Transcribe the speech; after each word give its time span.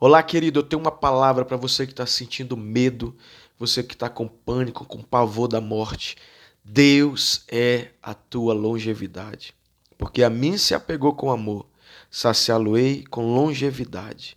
Olá, 0.00 0.22
querido, 0.22 0.60
eu 0.60 0.62
tenho 0.62 0.80
uma 0.80 0.92
palavra 0.92 1.44
para 1.44 1.56
você 1.56 1.84
que 1.84 1.92
está 1.92 2.06
sentindo 2.06 2.56
medo, 2.56 3.16
você 3.58 3.82
que 3.82 3.94
está 3.94 4.08
com 4.08 4.28
pânico, 4.28 4.84
com 4.84 5.02
pavor 5.02 5.48
da 5.48 5.60
morte. 5.60 6.16
Deus 6.64 7.42
é 7.48 7.88
a 8.00 8.14
tua 8.14 8.54
longevidade, 8.54 9.52
porque 9.98 10.22
a 10.22 10.30
mim 10.30 10.56
se 10.56 10.72
apegou 10.72 11.16
com 11.16 11.32
amor, 11.32 11.66
saciá-lo-ei 12.08 13.06
com 13.10 13.34
longevidade. 13.34 14.36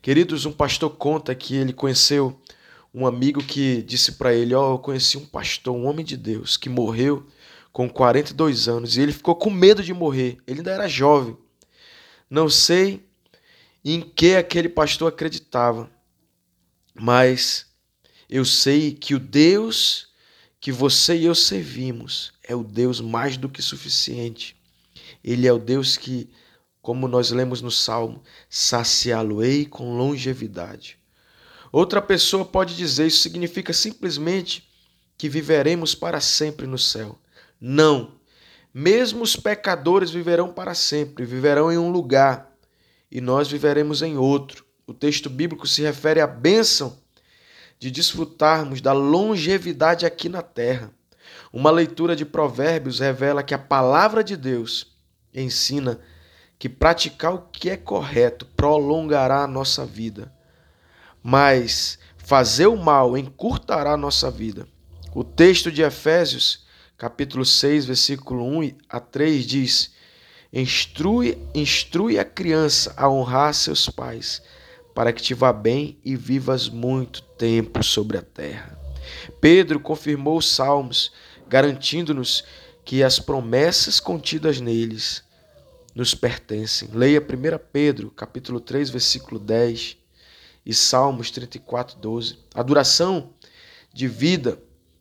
Queridos, 0.00 0.46
um 0.46 0.52
pastor 0.52 0.90
conta 0.90 1.34
que 1.34 1.56
ele 1.56 1.72
conheceu 1.72 2.40
um 2.94 3.08
amigo 3.08 3.42
que 3.42 3.82
disse 3.82 4.12
para 4.12 4.32
ele: 4.32 4.54
Ó, 4.54 4.70
oh, 4.70 4.74
eu 4.74 4.78
conheci 4.78 5.18
um 5.18 5.26
pastor, 5.26 5.74
um 5.74 5.84
homem 5.86 6.04
de 6.04 6.16
Deus, 6.16 6.56
que 6.56 6.68
morreu 6.68 7.26
com 7.72 7.90
42 7.90 8.68
anos 8.68 8.96
e 8.96 9.00
ele 9.00 9.12
ficou 9.12 9.34
com 9.34 9.50
medo 9.50 9.82
de 9.82 9.92
morrer. 9.92 10.38
Ele 10.46 10.60
ainda 10.60 10.70
era 10.70 10.88
jovem. 10.88 11.36
Não 12.30 12.48
sei 12.48 13.05
em 13.88 14.00
que 14.00 14.34
aquele 14.34 14.68
pastor 14.68 15.12
acreditava, 15.12 15.88
mas 16.92 17.66
eu 18.28 18.44
sei 18.44 18.92
que 18.92 19.14
o 19.14 19.20
Deus 19.20 20.08
que 20.58 20.72
você 20.72 21.16
e 21.16 21.26
eu 21.26 21.36
servimos 21.36 22.32
é 22.42 22.52
o 22.56 22.64
Deus 22.64 23.00
mais 23.00 23.36
do 23.36 23.48
que 23.48 23.62
suficiente. 23.62 24.56
Ele 25.22 25.46
é 25.46 25.52
o 25.52 25.58
Deus 25.58 25.96
que, 25.96 26.28
como 26.82 27.06
nós 27.06 27.30
lemos 27.30 27.62
no 27.62 27.70
Salmo, 27.70 28.24
saciá-lo-ei 28.50 29.64
com 29.64 29.96
longevidade. 29.96 30.98
Outra 31.70 32.02
pessoa 32.02 32.44
pode 32.44 32.74
dizer 32.74 33.06
isso 33.06 33.20
significa 33.20 33.72
simplesmente 33.72 34.68
que 35.16 35.28
viveremos 35.28 35.94
para 35.94 36.20
sempre 36.20 36.66
no 36.66 36.78
céu. 36.78 37.20
Não. 37.60 38.18
Mesmo 38.74 39.22
os 39.22 39.36
pecadores 39.36 40.10
viverão 40.10 40.52
para 40.52 40.74
sempre, 40.74 41.24
viverão 41.24 41.70
em 41.70 41.78
um 41.78 41.92
lugar 41.92 42.55
e 43.10 43.20
nós 43.20 43.48
viveremos 43.48 44.02
em 44.02 44.16
outro. 44.16 44.64
O 44.86 44.94
texto 44.94 45.28
bíblico 45.28 45.66
se 45.66 45.82
refere 45.82 46.20
à 46.20 46.26
bênção 46.26 46.98
de 47.78 47.90
desfrutarmos 47.90 48.80
da 48.80 48.92
longevidade 48.92 50.06
aqui 50.06 50.28
na 50.28 50.42
terra. 50.42 50.90
Uma 51.52 51.70
leitura 51.70 52.14
de 52.14 52.24
Provérbios 52.24 53.00
revela 53.00 53.42
que 53.42 53.54
a 53.54 53.58
palavra 53.58 54.22
de 54.22 54.36
Deus 54.36 54.94
ensina 55.34 56.00
que 56.58 56.68
praticar 56.68 57.34
o 57.34 57.42
que 57.52 57.68
é 57.68 57.76
correto 57.76 58.46
prolongará 58.56 59.42
a 59.42 59.46
nossa 59.46 59.84
vida, 59.84 60.32
mas 61.22 61.98
fazer 62.16 62.66
o 62.66 62.76
mal 62.76 63.16
encurtará 63.16 63.92
a 63.92 63.96
nossa 63.96 64.30
vida. 64.30 64.66
O 65.14 65.22
texto 65.22 65.70
de 65.70 65.82
Efésios, 65.82 66.66
capítulo 66.96 67.44
6, 67.44 67.86
versículo 67.86 68.44
1 68.44 68.72
a 68.88 69.00
3 69.00 69.46
diz: 69.46 69.94
Instrui, 70.58 71.36
instrui 71.54 72.18
a 72.18 72.24
criança 72.24 72.94
a 72.96 73.10
honrar 73.10 73.52
seus 73.52 73.90
pais, 73.90 74.40
para 74.94 75.12
que 75.12 75.20
te 75.20 75.34
vá 75.34 75.52
bem 75.52 75.98
e 76.02 76.16
vivas 76.16 76.66
muito 76.66 77.20
tempo 77.20 77.84
sobre 77.84 78.16
a 78.16 78.22
terra. 78.22 78.78
Pedro 79.38 79.78
confirmou 79.78 80.38
os 80.38 80.48
salmos, 80.48 81.12
garantindo-nos 81.46 82.42
que 82.86 83.02
as 83.02 83.18
promessas 83.18 84.00
contidas 84.00 84.58
neles 84.58 85.22
nos 85.94 86.14
pertencem. 86.14 86.88
Leia 86.90 87.20
1 87.20 87.24
Pedro, 87.70 88.10
capítulo 88.10 88.58
3, 88.58 88.88
versículo 88.88 89.38
10 89.38 89.98
e 90.64 90.72
Salmos 90.72 91.30
34, 91.30 91.98
12. 91.98 92.38
A 92.54 92.62
duração 92.62 93.34
de 93.92 94.08
vida 94.08 94.58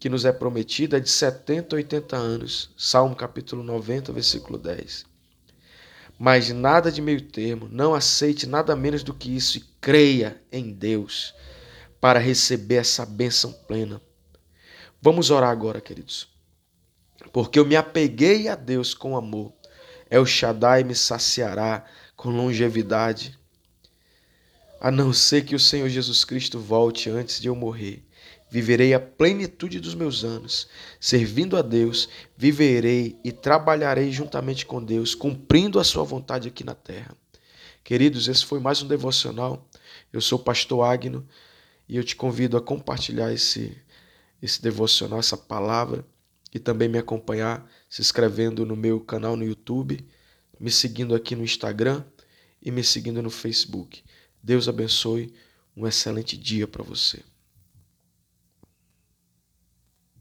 que 0.00 0.08
nos 0.08 0.24
é 0.24 0.32
prometida 0.32 0.96
é 0.96 1.00
de 1.00 1.08
70 1.08 1.76
a 1.76 1.78
80 1.78 2.16
anos. 2.16 2.70
Salmo 2.76 3.14
capítulo 3.14 3.62
90, 3.62 4.12
versículo 4.12 4.58
10. 4.58 5.14
Mas 6.18 6.50
nada 6.50 6.90
de 6.90 7.02
meio 7.02 7.20
termo, 7.20 7.68
não 7.70 7.94
aceite 7.94 8.46
nada 8.46 8.74
menos 8.74 9.02
do 9.02 9.12
que 9.12 9.34
isso 9.34 9.58
e 9.58 9.64
creia 9.80 10.40
em 10.50 10.72
Deus 10.72 11.34
para 12.00 12.18
receber 12.18 12.76
essa 12.76 13.04
bênção 13.04 13.52
plena. 13.52 14.00
Vamos 15.00 15.30
orar 15.30 15.50
agora, 15.50 15.80
queridos. 15.80 16.28
Porque 17.32 17.58
eu 17.58 17.66
me 17.66 17.76
apeguei 17.76 18.48
a 18.48 18.54
Deus 18.54 18.94
com 18.94 19.16
amor. 19.16 19.52
O 20.10 20.24
Shaddai 20.24 20.84
me 20.84 20.94
saciará 20.94 21.84
com 22.16 22.30
longevidade. 22.30 23.38
A 24.80 24.90
não 24.90 25.12
ser 25.12 25.44
que 25.44 25.54
o 25.54 25.60
Senhor 25.60 25.88
Jesus 25.88 26.24
Cristo 26.24 26.58
volte 26.58 27.10
antes 27.10 27.40
de 27.40 27.48
eu 27.48 27.54
morrer. 27.54 28.04
Viverei 28.50 28.94
a 28.94 29.00
plenitude 29.00 29.80
dos 29.80 29.94
meus 29.94 30.24
anos, 30.24 30.68
servindo 31.00 31.56
a 31.56 31.62
Deus, 31.62 32.08
viverei 32.36 33.18
e 33.24 33.32
trabalharei 33.32 34.12
juntamente 34.12 34.64
com 34.64 34.82
Deus, 34.82 35.14
cumprindo 35.14 35.80
a 35.80 35.84
sua 35.84 36.04
vontade 36.04 36.48
aqui 36.48 36.62
na 36.62 36.74
terra. 36.74 37.16
Queridos, 37.82 38.28
esse 38.28 38.44
foi 38.44 38.60
mais 38.60 38.82
um 38.82 38.86
devocional. 38.86 39.68
Eu 40.12 40.20
sou 40.20 40.38
o 40.38 40.42
pastor 40.42 40.84
Agno 40.84 41.26
e 41.88 41.96
eu 41.96 42.04
te 42.04 42.14
convido 42.14 42.56
a 42.56 42.62
compartilhar 42.62 43.32
esse 43.32 43.76
esse 44.40 44.62
devocional, 44.62 45.18
essa 45.18 45.36
palavra 45.36 46.06
e 46.54 46.58
também 46.58 46.88
me 46.88 46.98
acompanhar 46.98 47.68
se 47.88 48.00
inscrevendo 48.00 48.64
no 48.64 48.76
meu 48.76 49.00
canal 49.00 49.36
no 49.36 49.44
YouTube, 49.44 50.06
me 50.58 50.70
seguindo 50.70 51.14
aqui 51.14 51.34
no 51.34 51.44
Instagram 51.44 52.04
e 52.62 52.70
me 52.70 52.82
seguindo 52.82 53.22
no 53.22 53.30
Facebook. 53.30 54.02
Deus 54.42 54.68
abençoe. 54.68 55.34
Um 55.76 55.86
excelente 55.86 56.38
dia 56.38 56.66
para 56.66 56.82
você. 56.82 57.22